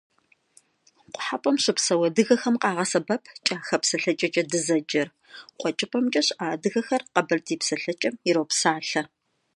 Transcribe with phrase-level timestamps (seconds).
[1.13, 5.07] Къухьэпӏэм щыпсэу адыгэхэм къагъэсэбэп кӏахэ псэлъэкӏэкӏэ дызэджэр,
[5.59, 9.01] къуэкӏыпӏэмкӏэ щыӏэ адыгэхэр къэбэрдей псэлъэкӏэм иропсалъэ.